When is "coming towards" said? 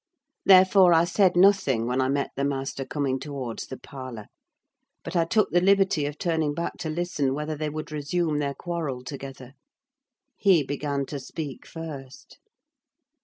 2.85-3.67